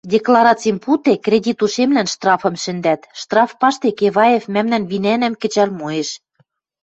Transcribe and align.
Декларацим 0.13 0.77
пуде, 0.83 1.13
кредит 1.25 1.59
ушемлӓн 1.65 2.07
штрафым 2.13 2.55
шӹндӓт, 2.63 3.01
штраф 3.21 3.51
паштек 3.59 3.99
Эваев 4.07 4.43
мӓмнӓн 4.53 4.83
винӓнӓм 4.91 5.33
кӹчӓл 5.41 5.69
моэш. 5.79 6.09